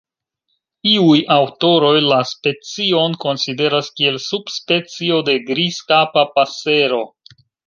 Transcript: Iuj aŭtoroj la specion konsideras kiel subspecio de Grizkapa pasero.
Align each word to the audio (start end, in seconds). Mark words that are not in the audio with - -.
Iuj 0.91 1.17
aŭtoroj 1.35 1.91
la 2.11 2.17
specion 2.29 3.17
konsideras 3.27 3.93
kiel 4.01 4.19
subspecio 4.29 5.21
de 5.29 5.37
Grizkapa 5.53 6.25
pasero. 6.41 7.05